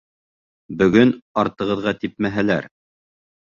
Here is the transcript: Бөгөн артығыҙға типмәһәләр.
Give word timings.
Бөгөн 0.79 1.11
артығыҙға 1.45 1.95
типмәһәләр. 2.01 2.69